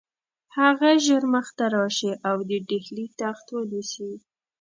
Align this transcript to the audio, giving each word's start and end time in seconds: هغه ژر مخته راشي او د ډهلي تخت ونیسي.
هغه 0.57 0.89
ژر 1.05 1.23
مخته 1.33 1.65
راشي 1.75 2.11
او 2.29 2.37
د 2.49 2.51
ډهلي 2.69 3.07
تخت 3.21 3.47
ونیسي. 3.51 4.11